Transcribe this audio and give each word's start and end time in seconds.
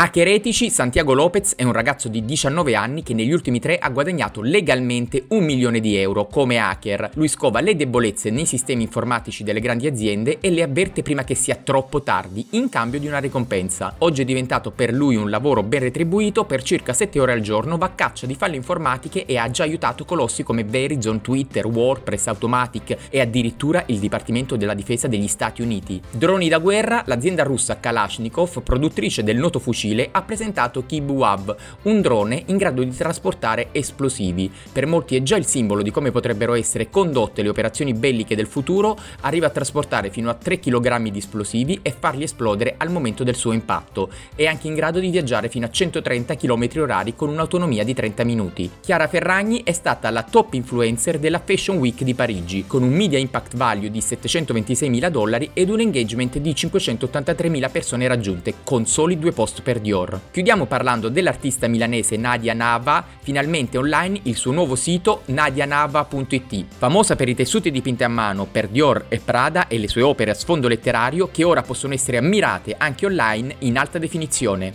Hacker 0.00 0.28
etici, 0.28 0.70
Santiago 0.70 1.12
Lopez 1.12 1.56
è 1.56 1.64
un 1.64 1.72
ragazzo 1.72 2.06
di 2.06 2.24
19 2.24 2.76
anni 2.76 3.02
che 3.02 3.14
negli 3.14 3.32
ultimi 3.32 3.58
tre 3.58 3.78
ha 3.78 3.90
guadagnato 3.90 4.40
legalmente 4.40 5.24
un 5.30 5.44
milione 5.44 5.80
di 5.80 5.96
euro 5.96 6.28
come 6.28 6.58
hacker. 6.58 7.10
Lui 7.14 7.26
scova 7.26 7.58
le 7.58 7.74
debolezze 7.74 8.30
nei 8.30 8.46
sistemi 8.46 8.84
informatici 8.84 9.42
delle 9.42 9.58
grandi 9.58 9.88
aziende 9.88 10.38
e 10.38 10.50
le 10.50 10.62
avverte 10.62 11.02
prima 11.02 11.24
che 11.24 11.34
sia 11.34 11.56
troppo 11.56 12.04
tardi, 12.04 12.46
in 12.50 12.68
cambio 12.68 13.00
di 13.00 13.08
una 13.08 13.18
ricompensa. 13.18 13.96
Oggi 13.98 14.22
è 14.22 14.24
diventato 14.24 14.70
per 14.70 14.92
lui 14.92 15.16
un 15.16 15.30
lavoro 15.30 15.64
ben 15.64 15.80
retribuito, 15.80 16.44
per 16.44 16.62
circa 16.62 16.92
7 16.92 17.18
ore 17.18 17.32
al 17.32 17.40
giorno 17.40 17.76
va 17.76 17.86
a 17.86 17.92
caccia 17.96 18.26
di 18.26 18.36
falle 18.36 18.54
informatiche 18.54 19.26
e 19.26 19.36
ha 19.36 19.50
già 19.50 19.64
aiutato 19.64 20.04
colossi 20.04 20.44
come 20.44 20.62
Verizon, 20.62 21.20
Twitter, 21.20 21.66
WordPress, 21.66 22.28
Automatic 22.28 22.96
e 23.10 23.18
addirittura 23.18 23.82
il 23.86 23.98
Dipartimento 23.98 24.54
della 24.54 24.74
Difesa 24.74 25.08
degli 25.08 25.26
Stati 25.26 25.60
Uniti. 25.60 26.00
Droni 26.08 26.48
da 26.48 26.58
guerra, 26.58 27.02
l'azienda 27.04 27.42
russa 27.42 27.80
Kalashnikov, 27.80 28.62
produttrice 28.62 29.24
del 29.24 29.38
noto 29.38 29.58
fucile, 29.58 29.86
ha 30.10 30.22
presentato 30.22 30.84
Kibuab, 30.84 31.56
un 31.82 32.00
drone 32.00 32.42
in 32.46 32.56
grado 32.56 32.82
di 32.82 32.94
trasportare 32.94 33.68
esplosivi. 33.72 34.50
Per 34.72 34.86
molti 34.86 35.16
è 35.16 35.22
già 35.22 35.36
il 35.36 35.46
simbolo 35.46 35.82
di 35.82 35.90
come 35.90 36.10
potrebbero 36.10 36.54
essere 36.54 36.90
condotte 36.90 37.42
le 37.42 37.48
operazioni 37.48 37.92
belliche 37.94 38.36
del 38.36 38.46
futuro, 38.46 38.96
arriva 39.20 39.46
a 39.46 39.50
trasportare 39.50 40.10
fino 40.10 40.30
a 40.30 40.34
3 40.34 40.58
kg 40.58 41.08
di 41.08 41.18
esplosivi 41.18 41.78
e 41.82 41.94
farli 41.98 42.24
esplodere 42.24 42.74
al 42.76 42.90
momento 42.90 43.24
del 43.24 43.36
suo 43.36 43.52
impatto. 43.52 44.10
È 44.34 44.44
anche 44.46 44.66
in 44.66 44.74
grado 44.74 44.98
di 44.98 45.10
viaggiare 45.10 45.48
fino 45.48 45.66
a 45.66 45.70
130 45.70 46.36
km 46.36 46.68
h 46.68 47.14
con 47.14 47.28
un'autonomia 47.28 47.84
di 47.84 47.94
30 47.94 48.24
minuti. 48.24 48.70
Chiara 48.80 49.08
Ferragni 49.08 49.62
è 49.64 49.72
stata 49.72 50.10
la 50.10 50.22
top 50.22 50.54
influencer 50.54 51.18
della 51.18 51.40
Fashion 51.44 51.78
Week 51.78 52.02
di 52.02 52.14
Parigi, 52.14 52.66
con 52.66 52.82
un 52.82 52.92
media 52.92 53.18
impact 53.18 53.56
value 53.56 53.90
di 53.90 54.00
726 54.00 54.88
mila 54.88 55.08
dollari 55.08 55.50
ed 55.52 55.70
un 55.70 55.80
engagement 55.80 56.38
di 56.38 56.54
583 56.54 57.48
mila 57.48 57.68
persone 57.68 58.06
raggiunte, 58.08 58.54
con 58.64 58.86
soli 58.86 59.18
due 59.18 59.32
post 59.32 59.62
per 59.62 59.77
Dior. 59.78 60.20
Chiudiamo 60.30 60.66
parlando 60.66 61.08
dell'artista 61.08 61.66
milanese 61.66 62.16
Nadia 62.16 62.54
Nava, 62.54 63.04
finalmente 63.20 63.78
online 63.78 64.20
il 64.24 64.36
suo 64.36 64.52
nuovo 64.52 64.76
sito 64.76 65.22
nadianava.it, 65.26 66.64
famosa 66.76 67.16
per 67.16 67.28
i 67.28 67.34
tessuti 67.34 67.70
dipinti 67.70 68.04
a 68.04 68.08
mano 68.08 68.46
per 68.46 68.68
Dior 68.68 69.06
e 69.08 69.18
Prada 69.18 69.68
e 69.68 69.78
le 69.78 69.88
sue 69.88 70.02
opere 70.02 70.30
a 70.30 70.34
sfondo 70.34 70.68
letterario 70.68 71.30
che 71.32 71.44
ora 71.44 71.62
possono 71.62 71.94
essere 71.94 72.18
ammirate 72.18 72.74
anche 72.76 73.06
online 73.06 73.56
in 73.60 73.78
alta 73.78 73.98
definizione. 73.98 74.74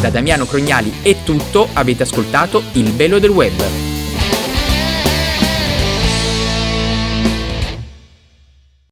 Da 0.00 0.10
Damiano 0.10 0.46
Crognali 0.46 1.02
è 1.02 1.24
tutto, 1.24 1.68
avete 1.72 2.04
ascoltato 2.04 2.62
Il 2.74 2.92
Velo 2.92 3.18
del 3.18 3.30
Web. 3.30 3.87